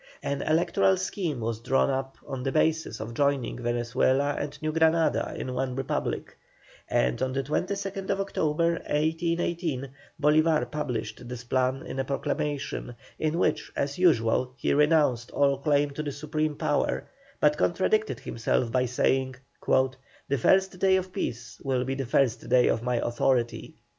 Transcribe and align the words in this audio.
An 0.23 0.41
electoral 0.41 0.97
scheme 0.97 1.41
was 1.41 1.59
drawn 1.59 1.91
up 1.91 2.17
on 2.25 2.41
the 2.41 2.51
basis 2.51 2.99
of 2.99 3.13
joining 3.13 3.61
Venezuela 3.61 4.31
and 4.33 4.59
New 4.59 4.71
Granada 4.71 5.35
in 5.37 5.53
one 5.53 5.75
Republic, 5.75 6.35
and 6.89 7.21
on 7.21 7.33
the 7.33 7.43
22nd 7.43 8.09
October, 8.09 8.71
1818, 8.87 9.89
Bolívar 10.19 10.71
published 10.71 11.27
this 11.29 11.43
plan 11.43 11.83
in 11.85 11.99
a 11.99 12.03
proclamation, 12.03 12.95
in 13.19 13.37
which 13.37 13.71
as 13.75 13.99
usual 13.99 14.51
he 14.57 14.73
renounced 14.73 15.29
all 15.29 15.59
claim 15.59 15.91
to 15.91 16.01
the 16.01 16.11
supreme 16.11 16.55
power, 16.55 17.03
but 17.39 17.55
contradicted 17.55 18.21
himself 18.21 18.71
by 18.71 18.87
saying: 18.87 19.35
"The 19.67 20.37
first 20.39 20.79
day 20.79 20.95
of 20.95 21.13
peace 21.13 21.61
will 21.63 21.83
be 21.85 21.93
the 21.93 22.09
last 22.11 22.43
of 22.51 22.81
my 22.81 22.95
authority." 22.95 23.75